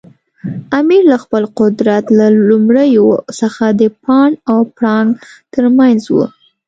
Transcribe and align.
امیر 0.79 1.03
له 1.11 1.17
خپل 1.23 1.43
قدرت 1.59 2.03
له 2.19 2.25
لومړیو 2.49 3.07
څخه 3.39 3.65
د 3.81 3.83
پاڼ 4.03 4.29
او 4.51 4.59
پړانګ 4.75 5.09
ترمنځ 5.53 6.01
و. 6.09 6.17